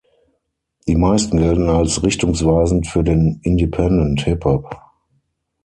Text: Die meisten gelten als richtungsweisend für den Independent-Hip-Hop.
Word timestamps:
Die 0.87 0.95
meisten 0.95 1.37
gelten 1.37 1.69
als 1.69 2.01
richtungsweisend 2.01 2.87
für 2.87 3.03
den 3.03 3.39
Independent-Hip-Hop. 3.43 4.75